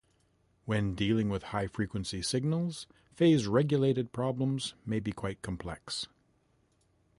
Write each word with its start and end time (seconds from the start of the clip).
When 0.65 0.95
dealing 0.95 1.29
with 1.29 1.43
high 1.53 1.67
frequency 1.67 2.23
signals, 2.23 2.87
phase-related 3.13 4.11
problems 4.11 4.73
may 4.83 4.99
be 4.99 5.11
quite 5.11 5.43
complex. 5.43 6.07